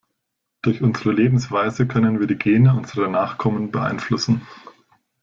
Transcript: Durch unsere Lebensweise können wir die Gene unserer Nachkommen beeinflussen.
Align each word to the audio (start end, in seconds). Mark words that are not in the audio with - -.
Durch 0.63 0.81
unsere 0.81 1.11
Lebensweise 1.11 1.85
können 1.85 2.19
wir 2.19 2.25
die 2.25 2.35
Gene 2.39 2.75
unserer 2.75 3.07
Nachkommen 3.07 3.69
beeinflussen. 3.69 4.41